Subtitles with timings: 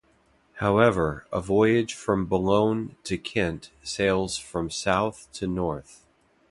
[0.53, 6.07] However, a voyage from Boulogne to Kent sails from south to north.